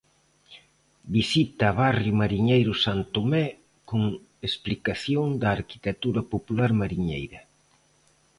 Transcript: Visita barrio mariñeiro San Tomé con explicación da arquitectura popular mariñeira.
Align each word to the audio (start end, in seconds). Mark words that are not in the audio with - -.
Visita 1.15 1.69
barrio 1.81 2.13
mariñeiro 2.21 2.73
San 2.85 2.99
Tomé 3.15 3.45
con 3.89 4.01
explicación 4.47 5.27
da 5.41 5.47
arquitectura 5.57 6.21
popular 6.33 6.71
mariñeira. 6.81 7.39